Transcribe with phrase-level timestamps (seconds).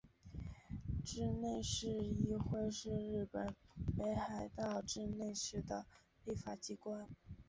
[1.05, 3.55] 稚内市议会是日本
[3.95, 5.85] 北海道稚内市的
[6.25, 7.07] 立法机关。